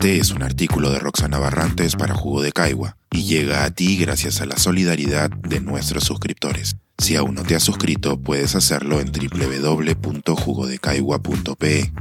Este 0.00 0.16
es 0.16 0.30
un 0.30 0.42
artículo 0.42 0.90
de 0.90 0.98
Roxana 0.98 1.38
Barrantes 1.38 1.94
para 1.94 2.14
Jugo 2.14 2.40
de 2.40 2.52
Caigua 2.52 2.96
y 3.10 3.24
llega 3.24 3.64
a 3.64 3.70
ti 3.70 3.98
gracias 3.98 4.40
a 4.40 4.46
la 4.46 4.56
solidaridad 4.56 5.28
de 5.28 5.60
nuestros 5.60 6.04
suscriptores. 6.04 6.76
Si 6.96 7.16
aún 7.16 7.34
no 7.34 7.42
te 7.42 7.54
has 7.54 7.62
suscrito, 7.62 8.18
puedes 8.18 8.54
hacerlo 8.54 8.98
en 9.00 9.12
www.jugodecaigua.pe. 9.12 11.92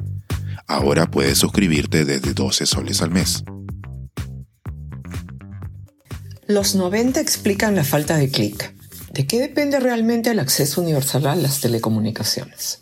Ahora 0.66 1.12
puedes 1.12 1.40
suscribirte 1.40 2.06
desde 2.06 2.34
12 2.34 2.66
soles 2.68 3.02
al 3.02 3.12
mes. 3.12 3.44
Los 6.48 6.76
90 6.76 7.20
explican 7.20 7.76
la 7.76 7.84
falta 7.84 8.16
de 8.16 8.32
clic. 8.32 8.74
¿De 9.12 9.28
qué 9.28 9.42
depende 9.42 9.78
realmente 9.78 10.32
el 10.32 10.40
acceso 10.40 10.80
universal 10.80 11.28
a 11.28 11.36
las 11.36 11.60
telecomunicaciones? 11.60 12.82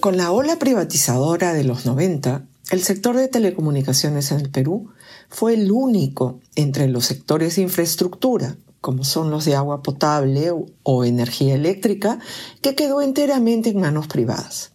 Con 0.00 0.16
la 0.16 0.30
ola 0.30 0.58
privatizadora 0.58 1.52
de 1.52 1.64
los 1.64 1.84
90, 1.84 2.47
el 2.70 2.82
sector 2.82 3.16
de 3.16 3.28
telecomunicaciones 3.28 4.30
en 4.30 4.40
el 4.40 4.50
Perú 4.50 4.90
fue 5.28 5.54
el 5.54 5.70
único 5.70 6.40
entre 6.54 6.88
los 6.88 7.06
sectores 7.06 7.56
de 7.56 7.62
infraestructura, 7.62 8.56
como 8.80 9.04
son 9.04 9.30
los 9.30 9.44
de 9.44 9.54
agua 9.54 9.82
potable 9.82 10.52
o 10.82 11.04
energía 11.04 11.54
eléctrica, 11.54 12.18
que 12.60 12.74
quedó 12.74 13.00
enteramente 13.00 13.70
en 13.70 13.80
manos 13.80 14.06
privadas. 14.06 14.72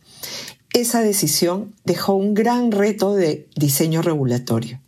Esa 0.73 1.01
decisión 1.01 1.75
dejó 1.85 2.15
un 2.15 2.33
gran 2.33 2.71
reto 2.71 3.13
de 3.13 3.47
diseño 3.55 4.01
regulatorio. 4.01 4.81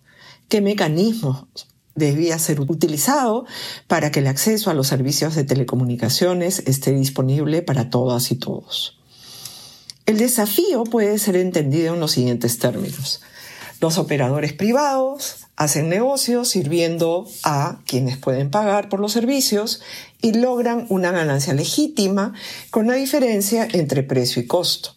¿Qué 0.49 0.61
mecanismos 0.61 1.45
debía 1.93 2.39
ser 2.39 2.59
utilizado 2.59 3.45
para 3.87 4.11
que 4.11 4.19
el 4.19 4.27
acceso 4.27 4.71
a 4.71 4.73
los 4.73 4.87
servicios 4.87 5.35
de 5.35 5.43
telecomunicaciones 5.43 6.63
esté 6.65 6.91
disponible 6.91 7.61
para 7.61 7.91
todas 7.91 8.31
y 8.31 8.35
todos? 8.35 8.99
El 10.05 10.19
desafío 10.19 10.83
puede 10.83 11.17
ser 11.17 11.35
entendido 11.35 11.95
en 11.95 11.99
los 11.99 12.11
siguientes 12.11 12.59
términos. 12.59 13.21
Los 13.81 13.97
operadores 13.97 14.53
privados 14.53 15.47
hacen 15.55 15.89
negocios 15.89 16.49
sirviendo 16.49 17.27
a 17.43 17.79
quienes 17.85 18.17
pueden 18.17 18.51
pagar 18.51 18.87
por 18.87 18.99
los 18.99 19.13
servicios 19.13 19.81
y 20.21 20.33
logran 20.33 20.85
una 20.89 21.11
ganancia 21.11 21.53
legítima 21.53 22.33
con 22.69 22.87
la 22.87 22.93
diferencia 22.93 23.67
entre 23.71 24.03
precio 24.03 24.41
y 24.41 24.47
costo 24.47 24.95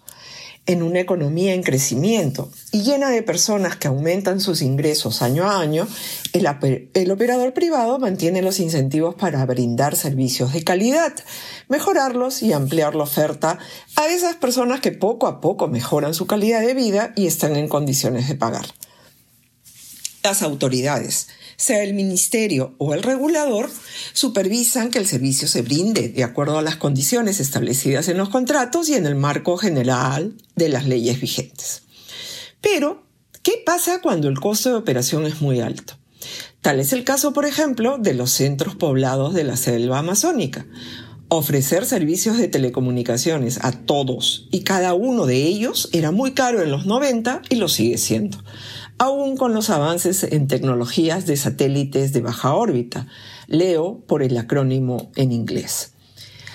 en 0.69 0.83
una 0.83 1.01
economía 1.01 1.55
en 1.55 1.63
crecimiento 1.63 2.53
y 2.73 2.83
llena 2.83 3.09
de 3.09 3.23
personas 3.23 3.77
que 3.77 3.89
aumentan 3.89 4.39
sus 4.39 4.61
ingresos 4.61 5.23
año 5.23 5.45
a 5.45 5.61
año, 5.61 5.89
el, 6.35 7.11
operador 7.11 7.55
privado 7.55 7.99
mantiene 7.99 8.43
los 8.43 8.61
incentivos 8.61 9.15
para 9.15 9.45
brindar 9.47 9.97
servicios 9.97 10.53
de 10.53 10.63
calidad, 10.63 11.15
mejorarlos 11.69 12.43
y 12.43 12.53
ampliar 12.53 12.95
la 12.95 13.05
oferta 13.05 13.59
a 13.97 14.09
esas 14.09 14.37
personas 14.37 14.81
que 14.81 14.93
poco 14.93 15.27
a 15.27 15.41
poco 15.41 15.69
mejoran 15.69 16.13
su 16.13 16.27
calidad 16.27 16.61
de 16.61 16.75
vida 16.75 17.15
y 17.17 17.27
están 17.27 17.57
en 17.57 17.69
condiciones 17.69 18.29
de 18.29 18.35
pagar. 18.35 18.67
Las 20.23 20.43
autoridades 20.43 21.29
sea 21.59 21.83
el 21.83 21.93
ministerio 21.93 22.77
o 22.79 22.95
el 22.95 23.03
regulador, 23.03 23.69
supervisan 24.13 24.91
que 24.91 24.99
el 24.99 25.09
servicio 25.09 25.49
se 25.49 25.63
brinde 25.63 26.09
de 26.09 26.23
acuerdo 26.23 26.57
a 26.57 26.63
las 26.63 26.77
condiciones 26.77 27.41
establecidas 27.41 28.09
en 28.09 28.17
los 28.17 28.29
contratos 28.29 28.89
y 28.89 28.95
en 28.95 29.07
el 29.07 29.17
marco 29.17 29.59
general 29.59 30.37
de 30.55 30.69
las 30.69 30.87
leyes 30.87 31.21
vigentes. 31.21 31.83
Pero, 32.61 33.03
¿qué 33.43 33.61
pasa 33.67 34.01
cuando 34.01 34.29
el 34.29 34.39
costo 34.39 34.71
de 34.71 34.77
operación 34.77 35.27
es 35.27 35.41
muy 35.41 35.61
alto? 35.61 35.95
Tal 36.61 36.79
es 36.79 36.93
el 36.93 37.03
caso, 37.03 37.33
por 37.33 37.45
ejemplo, 37.45 37.99
de 37.99 38.15
los 38.15 38.31
centros 38.31 38.77
poblados 38.77 39.35
de 39.35 39.43
la 39.43 39.57
selva 39.57 39.99
amazónica. 39.99 40.65
Ofrecer 41.29 41.87
servicios 41.87 42.39
de 42.39 42.47
telecomunicaciones 42.47 43.59
a 43.63 43.73
todos 43.73 44.47
y 44.53 44.61
cada 44.61 44.95
uno 44.95 45.27
de 45.27 45.43
ellos 45.43 45.91
era 45.93 46.13
muy 46.13 46.33
caro 46.35 46.63
en 46.63 46.71
los 46.71 46.87
90 46.87 47.43
y 47.51 47.57
lo 47.57 47.69
sigue 47.69 47.99
siendo 47.99 48.39
aún 48.99 49.37
con 49.37 49.55
los 49.55 49.71
avances 49.71 50.25
en 50.25 50.49
tecnologías 50.49 51.27
de 51.27 51.37
satélites 51.37 52.13
de 52.13 52.21
baja 52.21 52.55
órbita, 52.55 53.07
LEO 53.47 54.01
por 54.07 54.23
el 54.23 54.37
acrónimo 54.37 55.11
en 55.17 55.33
inglés. 55.33 55.93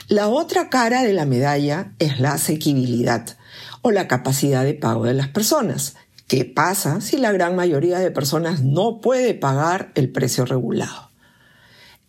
La 0.09 0.27
otra 0.27 0.69
cara 0.69 1.03
de 1.03 1.13
la 1.13 1.25
medalla 1.25 1.93
es 1.99 2.19
la 2.19 2.33
asequibilidad 2.33 3.37
o 3.81 3.91
la 3.91 4.07
capacidad 4.07 4.63
de 4.63 4.73
pago 4.73 5.05
de 5.05 5.13
las 5.13 5.29
personas. 5.29 5.95
¿Qué 6.27 6.45
pasa 6.45 7.01
si 7.01 7.17
la 7.17 7.31
gran 7.31 7.55
mayoría 7.55 7.99
de 7.99 8.11
personas 8.11 8.61
no 8.61 9.01
puede 9.01 9.33
pagar 9.33 9.91
el 9.95 10.11
precio 10.11 10.45
regulado? 10.45 11.11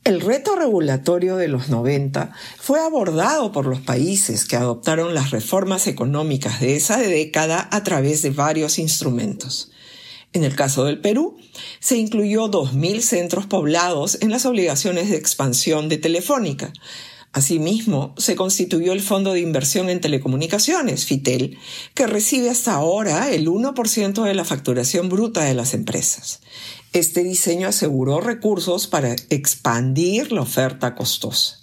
El 0.04 0.20
reto 0.20 0.54
regulatorio 0.54 1.36
de 1.36 1.48
los 1.48 1.70
90 1.70 2.30
fue 2.58 2.78
abordado 2.80 3.52
por 3.52 3.66
los 3.66 3.80
países 3.80 4.44
que 4.44 4.56
adoptaron 4.56 5.14
las 5.14 5.30
reformas 5.30 5.86
económicas 5.86 6.60
de 6.60 6.76
esa 6.76 6.98
década 6.98 7.68
a 7.70 7.82
través 7.84 8.20
de 8.20 8.30
varios 8.30 8.78
instrumentos. 8.78 9.72
En 10.34 10.42
el 10.42 10.56
caso 10.56 10.84
del 10.84 11.00
Perú, 11.00 11.38
se 11.78 11.96
incluyó 11.96 12.50
2.000 12.50 13.00
centros 13.00 13.46
poblados 13.46 14.18
en 14.20 14.30
las 14.30 14.44
obligaciones 14.46 15.08
de 15.08 15.16
expansión 15.16 15.88
de 15.88 15.96
Telefónica. 15.96 16.72
Asimismo, 17.32 18.14
se 18.18 18.34
constituyó 18.34 18.92
el 18.92 19.00
Fondo 19.00 19.32
de 19.32 19.40
Inversión 19.40 19.88
en 19.90 20.00
Telecomunicaciones, 20.00 21.04
FITEL, 21.04 21.56
que 21.94 22.08
recibe 22.08 22.50
hasta 22.50 22.74
ahora 22.74 23.30
el 23.30 23.46
1% 23.46 24.24
de 24.24 24.34
la 24.34 24.44
facturación 24.44 25.08
bruta 25.08 25.44
de 25.44 25.54
las 25.54 25.72
empresas. 25.72 26.40
Este 26.92 27.22
diseño 27.22 27.68
aseguró 27.68 28.20
recursos 28.20 28.88
para 28.88 29.14
expandir 29.30 30.32
la 30.32 30.42
oferta 30.42 30.96
costosa. 30.96 31.60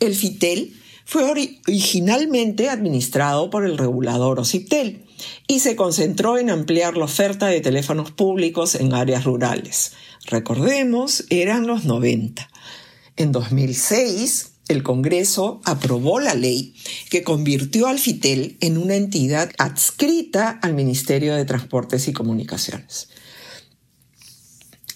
El 0.00 0.16
FITEL 0.16 0.74
fue 1.06 1.22
originalmente 1.22 2.68
administrado 2.68 3.48
por 3.48 3.64
el 3.64 3.78
regulador 3.78 4.40
OCIPTEL 4.40 5.04
y 5.46 5.60
se 5.60 5.76
concentró 5.76 6.36
en 6.36 6.50
ampliar 6.50 6.96
la 6.96 7.04
oferta 7.04 7.46
de 7.46 7.60
teléfonos 7.60 8.10
públicos 8.10 8.74
en 8.74 8.92
áreas 8.92 9.24
rurales. 9.24 9.92
Recordemos, 10.26 11.24
eran 11.30 11.68
los 11.68 11.84
90. 11.84 12.50
En 13.16 13.30
2006, 13.30 14.50
el 14.66 14.82
Congreso 14.82 15.60
aprobó 15.64 16.18
la 16.18 16.34
ley 16.34 16.74
que 17.08 17.22
convirtió 17.22 17.86
al 17.86 18.00
FITEL 18.00 18.56
en 18.60 18.76
una 18.76 18.96
entidad 18.96 19.52
adscrita 19.58 20.58
al 20.60 20.74
Ministerio 20.74 21.36
de 21.36 21.44
Transportes 21.44 22.08
y 22.08 22.12
Comunicaciones. 22.12 23.10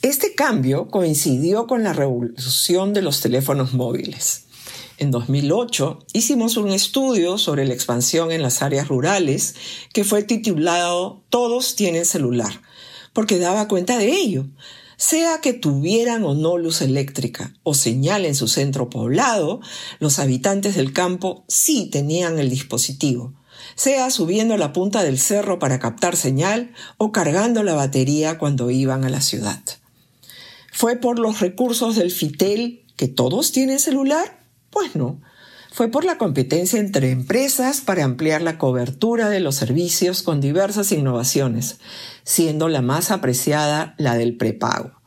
Este 0.03 0.35
cambio 0.35 0.89
coincidió 0.89 1.69
con 1.69 1.85
la 1.85 1.93
revolución 1.93 2.95
de 2.95 3.03
los 3.03 3.21
teléfonos 3.21 3.75
móviles 3.75 4.47
en 5.01 5.11
2008 5.11 5.99
hicimos 6.13 6.59
un 6.59 6.69
estudio 6.69 7.39
sobre 7.39 7.67
la 7.67 7.73
expansión 7.73 8.31
en 8.31 8.43
las 8.43 8.63
áreas 8.63 8.89
rurales 8.89 9.55
que 9.95 10.05
fue 10.05 10.23
titulado 10.23 11.25
Todos 11.31 11.75
tienen 11.75 12.05
celular, 12.05 12.61
porque 13.15 13.39
daba 13.39 13.67
cuenta 13.67 13.99
de 13.99 14.13
ello. 14.13 14.47
Sea 14.99 15.41
que 15.41 15.55
tuvieran 15.55 16.25
o 16.25 16.35
no 16.35 16.59
luz 16.59 16.83
eléctrica 16.83 17.55
o 17.63 17.73
señal 17.73 18.27
en 18.27 18.35
su 18.35 18.47
centro 18.47 18.91
poblado, 18.91 19.61
los 20.01 20.19
habitantes 20.19 20.77
del 20.77 20.93
campo 20.93 21.45
sí 21.49 21.87
tenían 21.87 22.39
el 22.39 22.51
dispositivo, 22.51 23.33
sea 23.77 24.11
subiendo 24.11 24.53
a 24.53 24.59
la 24.59 24.75
punta 24.75 25.03
del 25.03 25.19
cerro 25.19 25.59
para 25.59 25.79
captar 25.79 26.15
señal 26.15 26.75
o 26.99 27.11
cargando 27.11 27.63
la 27.63 27.73
batería 27.73 28.37
cuando 28.37 28.71
iban 28.71 29.05
a 29.05 29.09
la 29.09 29.23
ciudad. 29.23 29.63
¿Fue 30.71 30.97
por 30.97 31.19
los 31.19 31.41
recursos 31.41 31.97
del 31.97 32.11
FITEL 32.11 32.85
que 32.97 33.09
todos 33.09 33.51
tienen 33.53 33.79
celular? 33.79 34.40
Pues 34.71 34.97
no. 34.97 35.21
Fue 35.73 35.89
por 35.89 36.05
la 36.05 36.19
competencia 36.19 36.81
entre 36.81 37.11
empresas 37.11 37.81
para 37.81 38.05
ampliar 38.05 38.43
la 38.43 38.59
cobertura 38.59 39.29
de 39.29 39.41
los 39.41 39.55
servicios 39.55 40.23
con 40.23 40.41
diversas 40.41 40.91
innovaciones, 40.91 41.79
siendo 42.25 42.69
la 42.69 42.83
más 42.83 43.11
apreciada 43.11 43.95
la 43.99 44.17
del 44.17 44.37
prepago. 44.37 45.01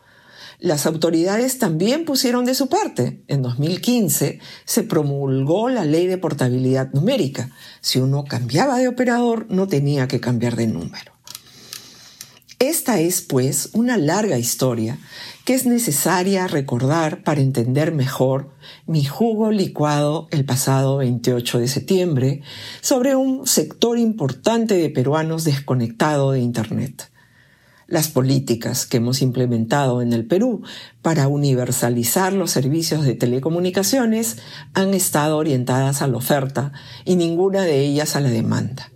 Las 0.59 0.85
autoridades 0.85 1.59
también 1.59 2.05
pusieron 2.05 2.45
de 2.45 2.55
su 2.55 2.69
parte. 2.69 3.21
En 3.27 3.41
2015 3.41 4.39
se 4.63 4.83
promulgó 4.83 5.67
la 5.67 5.83
ley 5.83 6.07
de 6.07 6.17
portabilidad 6.17 6.93
numérica. 6.93 7.49
Si 7.81 7.99
uno 7.99 8.23
cambiaba 8.23 8.77
de 8.77 8.87
operador, 8.87 9.45
no 9.49 9.67
tenía 9.67 10.07
que 10.07 10.21
cambiar 10.21 10.55
de 10.55 10.67
número. 10.67 11.11
Esta 12.59 13.01
es, 13.01 13.21
pues, 13.21 13.71
una 13.73 13.97
larga 13.97 14.37
historia 14.37 14.97
que 15.43 15.53
es 15.53 15.65
necesaria 15.65 16.47
recordar 16.47 17.23
para 17.23 17.41
entender 17.41 17.91
mejor 17.91 18.51
mi 18.85 19.03
jugo 19.03 19.51
licuado 19.51 20.27
el 20.31 20.45
pasado 20.45 20.97
28 20.97 21.59
de 21.59 21.67
septiembre 21.67 22.41
sobre 22.81 23.15
un 23.15 23.45
sector 23.45 23.99
importante 23.99 24.75
de 24.75 24.89
peruanos 24.89 25.43
desconectado 25.43 26.31
de 26.31 26.39
Internet. 26.39 27.11
Las 27.87 28.07
políticas 28.07 28.85
que 28.85 28.97
hemos 28.97 29.21
implementado 29.21 30.01
en 30.01 30.13
el 30.13 30.25
Perú 30.25 30.63
para 31.01 31.27
universalizar 31.27 32.31
los 32.31 32.49
servicios 32.49 33.03
de 33.03 33.13
telecomunicaciones 33.13 34.37
han 34.73 34.93
estado 34.93 35.37
orientadas 35.37 36.01
a 36.01 36.07
la 36.07 36.17
oferta 36.17 36.71
y 37.03 37.17
ninguna 37.17 37.63
de 37.63 37.81
ellas 37.81 38.15
a 38.15 38.21
la 38.21 38.29
demanda. 38.29 38.91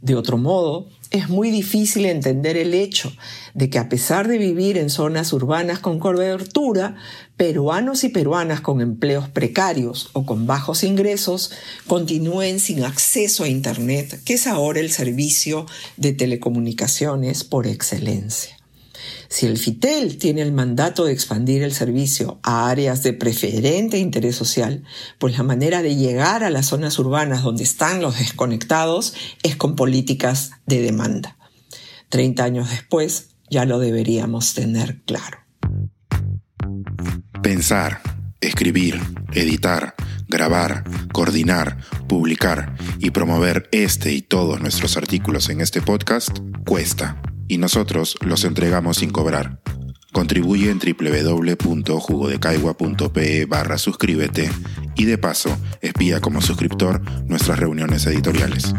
De 0.00 0.14
otro 0.14 0.38
modo, 0.38 0.86
es 1.10 1.28
muy 1.28 1.50
difícil 1.50 2.06
entender 2.06 2.56
el 2.56 2.72
hecho 2.72 3.12
de 3.54 3.68
que 3.68 3.78
a 3.78 3.88
pesar 3.88 4.28
de 4.28 4.38
vivir 4.38 4.78
en 4.78 4.90
zonas 4.90 5.32
urbanas 5.32 5.80
con 5.80 5.98
cobertura, 5.98 6.96
peruanos 7.36 8.04
y 8.04 8.10
peruanas 8.10 8.60
con 8.60 8.80
empleos 8.80 9.28
precarios 9.28 10.10
o 10.12 10.24
con 10.24 10.46
bajos 10.46 10.84
ingresos 10.84 11.50
continúen 11.86 12.60
sin 12.60 12.84
acceso 12.84 13.44
a 13.44 13.48
Internet, 13.48 14.20
que 14.24 14.34
es 14.34 14.46
ahora 14.46 14.80
el 14.80 14.90
servicio 14.90 15.66
de 15.96 16.12
telecomunicaciones 16.12 17.42
por 17.42 17.66
excelencia. 17.66 18.59
Si 19.28 19.46
el 19.46 19.58
FITEL 19.58 20.18
tiene 20.18 20.42
el 20.42 20.52
mandato 20.52 21.04
de 21.04 21.12
expandir 21.12 21.62
el 21.62 21.72
servicio 21.72 22.40
a 22.42 22.68
áreas 22.68 23.02
de 23.02 23.12
preferente 23.12 23.98
interés 23.98 24.36
social, 24.36 24.84
pues 25.18 25.36
la 25.36 25.44
manera 25.44 25.82
de 25.82 25.96
llegar 25.96 26.42
a 26.42 26.50
las 26.50 26.66
zonas 26.66 26.98
urbanas 26.98 27.42
donde 27.42 27.62
están 27.62 28.02
los 28.02 28.18
desconectados 28.18 29.14
es 29.42 29.56
con 29.56 29.76
políticas 29.76 30.50
de 30.66 30.82
demanda. 30.82 31.36
Treinta 32.08 32.44
años 32.44 32.70
después 32.70 33.30
ya 33.48 33.64
lo 33.64 33.78
deberíamos 33.78 34.54
tener 34.54 35.00
claro. 35.02 35.38
Pensar, 37.42 38.00
escribir, 38.40 39.00
editar, 39.32 39.94
grabar, 40.28 40.84
coordinar, 41.12 41.78
publicar 42.08 42.74
y 42.98 43.10
promover 43.10 43.68
este 43.72 44.12
y 44.12 44.22
todos 44.22 44.60
nuestros 44.60 44.96
artículos 44.96 45.48
en 45.50 45.60
este 45.60 45.80
podcast 45.82 46.38
cuesta 46.66 47.20
y 47.50 47.58
nosotros 47.58 48.16
los 48.20 48.44
entregamos 48.44 48.96
sin 48.98 49.10
cobrar. 49.10 49.58
Contribuye 50.12 50.70
en 50.70 50.78
www.jugodecaigua.pe 50.78 53.46
barra 53.46 53.76
suscríbete 53.76 54.48
y 54.94 55.04
de 55.04 55.18
paso 55.18 55.58
espía 55.80 56.20
como 56.20 56.40
suscriptor 56.40 57.02
nuestras 57.26 57.58
reuniones 57.58 58.06
editoriales. 58.06 58.72